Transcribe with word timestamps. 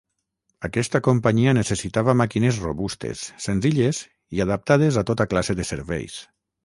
Aquesta 0.67 1.01
companyia 1.07 1.51
necessitava 1.57 2.15
màquines 2.21 2.59
robustes, 2.63 3.21
senzilles 3.47 4.01
i 4.39 4.43
adaptades 4.47 4.99
a 5.03 5.05
tota 5.11 5.29
classe 5.35 5.59
de 5.61 5.69
serveis. 5.75 6.19